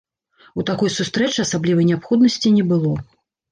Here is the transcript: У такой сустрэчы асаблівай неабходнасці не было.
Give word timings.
У 0.61 0.65
такой 0.69 0.89
сустрэчы 0.93 1.45
асаблівай 1.45 1.89
неабходнасці 1.91 2.55
не 2.59 2.67
было. 2.75 2.97